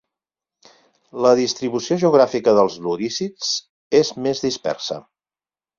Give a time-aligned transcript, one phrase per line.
[1.25, 3.55] La distribució geogràfica dels lorísids,
[4.03, 5.03] és més dispersa.